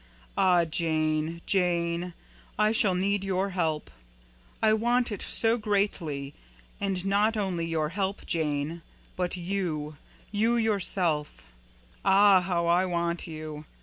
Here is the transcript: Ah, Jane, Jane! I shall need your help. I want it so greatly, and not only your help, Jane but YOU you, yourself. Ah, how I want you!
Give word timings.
Ah, 0.35 0.65
Jane, 0.65 1.43
Jane! 1.45 2.15
I 2.57 2.71
shall 2.71 2.95
need 2.95 3.23
your 3.23 3.51
help. 3.51 3.91
I 4.59 4.73
want 4.73 5.11
it 5.11 5.21
so 5.21 5.59
greatly, 5.59 6.33
and 6.79 7.05
not 7.05 7.37
only 7.37 7.67
your 7.67 7.89
help, 7.89 8.25
Jane 8.25 8.81
but 9.15 9.37
YOU 9.37 9.97
you, 10.31 10.55
yourself. 10.55 11.45
Ah, 12.03 12.41
how 12.41 12.65
I 12.65 12.83
want 12.87 13.27
you! 13.27 13.65